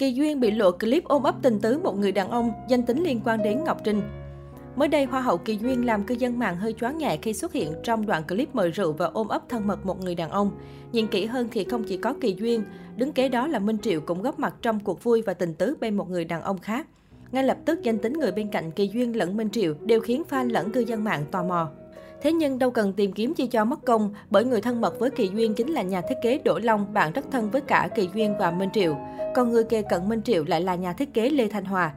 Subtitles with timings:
[0.00, 3.02] Kỳ Duyên bị lộ clip ôm ấp tình tứ một người đàn ông, danh tính
[3.02, 4.02] liên quan đến Ngọc Trinh.
[4.76, 7.52] Mới đây, Hoa hậu Kỳ Duyên làm cư dân mạng hơi choáng ngại khi xuất
[7.52, 10.50] hiện trong đoạn clip mời rượu và ôm ấp thân mật một người đàn ông.
[10.92, 12.64] Nhìn kỹ hơn thì không chỉ có Kỳ Duyên,
[12.96, 15.76] đứng kế đó là Minh Triệu cũng góp mặt trong cuộc vui và tình tứ
[15.80, 16.86] bên một người đàn ông khác.
[17.32, 20.22] Ngay lập tức, danh tính người bên cạnh Kỳ Duyên lẫn Minh Triệu đều khiến
[20.30, 21.70] fan lẫn cư dân mạng tò mò.
[22.22, 25.10] Thế nhưng đâu cần tìm kiếm chi cho mất công, bởi người thân mật với
[25.10, 28.08] Kỳ Duyên chính là nhà thiết kế Đỗ Long, bạn rất thân với cả Kỳ
[28.14, 28.96] Duyên và Minh Triệu.
[29.34, 31.92] Còn người kề cận Minh Triệu lại là nhà thiết kế Lê Thanh Hòa.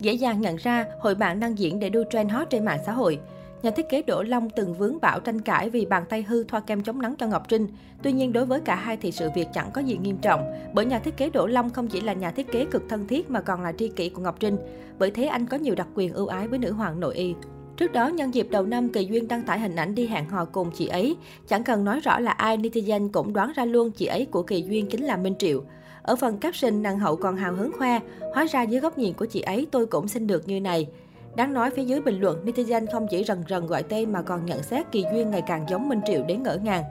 [0.00, 2.92] Dễ dàng nhận ra, hội bạn đang diễn để đua trend hot trên mạng xã
[2.92, 3.20] hội.
[3.62, 6.60] Nhà thiết kế Đỗ Long từng vướng bão tranh cãi vì bàn tay hư thoa
[6.60, 7.68] kem chống nắng cho Ngọc Trinh.
[8.02, 10.84] Tuy nhiên đối với cả hai thì sự việc chẳng có gì nghiêm trọng, bởi
[10.84, 13.40] nhà thiết kế Đỗ Long không chỉ là nhà thiết kế cực thân thiết mà
[13.40, 14.56] còn là tri kỷ của Ngọc Trinh.
[14.98, 17.34] Bởi thế anh có nhiều đặc quyền ưu ái với nữ hoàng nội y.
[17.76, 20.44] Trước đó, nhân dịp đầu năm, Kỳ Duyên đăng tải hình ảnh đi hẹn hò
[20.44, 21.16] cùng chị ấy.
[21.48, 24.62] Chẳng cần nói rõ là ai, netizen cũng đoán ra luôn chị ấy của Kỳ
[24.62, 25.62] Duyên chính là Minh Triệu.
[26.02, 28.00] Ở phần caption, nàng hậu còn hào hứng khoe,
[28.34, 30.86] hóa ra dưới góc nhìn của chị ấy tôi cũng xin được như này.
[31.36, 34.46] Đáng nói phía dưới bình luận, netizen không chỉ rần rần gọi tên mà còn
[34.46, 36.84] nhận xét Kỳ Duyên ngày càng giống Minh Triệu đến ngỡ ngàng.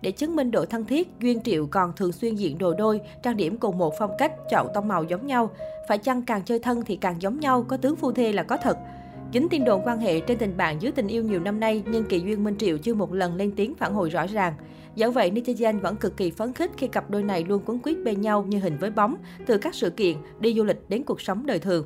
[0.00, 3.36] Để chứng minh độ thân thiết, Duyên Triệu còn thường xuyên diện đồ đôi, trang
[3.36, 5.50] điểm cùng một phong cách, chọn tông màu giống nhau.
[5.88, 8.56] Phải chăng càng chơi thân thì càng giống nhau, có tướng phu thê là có
[8.56, 8.78] thật
[9.32, 12.04] dính tin đồn quan hệ trên tình bạn dưới tình yêu nhiều năm nay, nhưng
[12.04, 14.54] Kỳ Duyên Minh Triệu chưa một lần lên tiếng phản hồi rõ ràng.
[14.94, 17.98] Dẫu vậy, netizen vẫn cực kỳ phấn khích khi cặp đôi này luôn quấn quýt
[18.04, 19.16] bên nhau như hình với bóng,
[19.46, 21.84] từ các sự kiện, đi du lịch đến cuộc sống đời thường.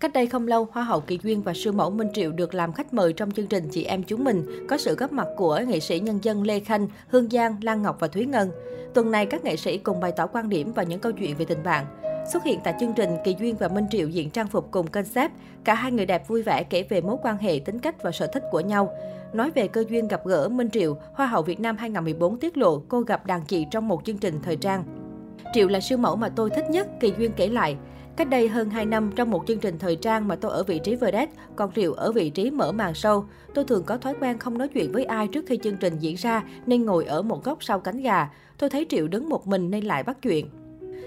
[0.00, 2.72] Cách đây không lâu, Hoa hậu Kỳ Duyên và sư mẫu Minh Triệu được làm
[2.72, 5.80] khách mời trong chương trình Chị Em Chúng Mình, có sự góp mặt của nghệ
[5.80, 8.50] sĩ nhân dân Lê Khanh, Hương Giang, Lan Ngọc và Thúy Ngân.
[8.94, 11.44] Tuần này, các nghệ sĩ cùng bày tỏ quan điểm và những câu chuyện về
[11.44, 11.86] tình bạn.
[12.26, 15.32] Xuất hiện tại chương trình, Kỳ Duyên và Minh Triệu diện trang phục cùng concept.
[15.64, 18.26] Cả hai người đẹp vui vẻ kể về mối quan hệ, tính cách và sở
[18.26, 18.90] thích của nhau.
[19.32, 22.82] Nói về cơ duyên gặp gỡ Minh Triệu, Hoa hậu Việt Nam 2014 tiết lộ
[22.88, 24.84] cô gặp đàn chị trong một chương trình thời trang.
[25.54, 27.76] Triệu là siêu mẫu mà tôi thích nhất, Kỳ Duyên kể lại.
[28.16, 30.78] Cách đây hơn 2 năm, trong một chương trình thời trang mà tôi ở vị
[30.78, 33.24] trí vedette, còn Triệu ở vị trí mở màn sâu.
[33.54, 36.14] Tôi thường có thói quen không nói chuyện với ai trước khi chương trình diễn
[36.16, 38.30] ra, nên ngồi ở một góc sau cánh gà.
[38.58, 40.48] Tôi thấy Triệu đứng một mình nên lại bắt chuyện.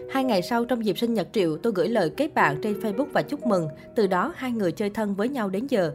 [0.09, 3.07] Hai ngày sau, trong dịp sinh nhật Triệu, tôi gửi lời kết bạn trên Facebook
[3.13, 3.67] và chúc mừng.
[3.95, 5.91] Từ đó, hai người chơi thân với nhau đến giờ.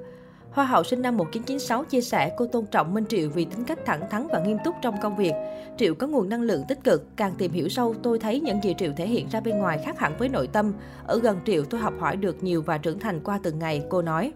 [0.51, 3.79] Hoa hậu sinh năm 1996 chia sẻ cô tôn trọng Minh Triệu vì tính cách
[3.87, 5.33] thẳng thắn và nghiêm túc trong công việc.
[5.79, 8.75] Triệu có nguồn năng lượng tích cực, càng tìm hiểu sâu tôi thấy những gì
[8.79, 10.73] Triệu thể hiện ra bên ngoài khác hẳn với nội tâm.
[11.07, 14.03] Ở gần Triệu tôi học hỏi được nhiều và trưởng thành qua từng ngày, cô
[14.03, 14.33] nói.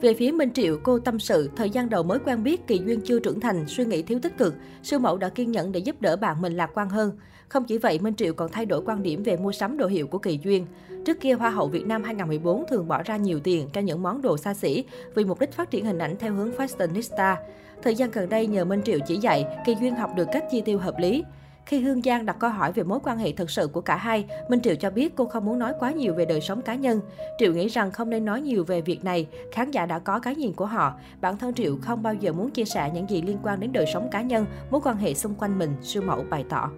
[0.00, 3.00] Về phía Minh Triệu, cô tâm sự, thời gian đầu mới quen biết Kỳ Duyên
[3.04, 4.54] chưa trưởng thành, suy nghĩ thiếu tích cực.
[4.82, 7.12] Sư mẫu đã kiên nhẫn để giúp đỡ bạn mình lạc quan hơn.
[7.48, 10.06] Không chỉ vậy, Minh Triệu còn thay đổi quan điểm về mua sắm đồ hiệu
[10.06, 10.66] của Kỳ Duyên.
[11.06, 14.22] Trước kia, Hoa hậu Việt Nam 2014 thường bỏ ra nhiều tiền cho những món
[14.22, 14.84] đồ xa xỉ
[15.14, 17.36] vì mục đích phát triển hình ảnh theo hướng fashionista.
[17.82, 20.60] Thời gian gần đây, nhờ Minh Triệu chỉ dạy, Kỳ Duyên học được cách chi
[20.60, 21.24] tiêu hợp lý.
[21.70, 24.26] Khi Hương Giang đặt câu hỏi về mối quan hệ thực sự của cả hai,
[24.48, 27.00] Minh Triệu cho biết cô không muốn nói quá nhiều về đời sống cá nhân.
[27.38, 30.34] Triệu nghĩ rằng không nên nói nhiều về việc này, khán giả đã có cái
[30.34, 30.94] nhìn của họ.
[31.20, 33.86] Bản thân Triệu không bao giờ muốn chia sẻ những gì liên quan đến đời
[33.92, 36.70] sống cá nhân, mối quan hệ xung quanh mình, sư mẫu bày tỏ.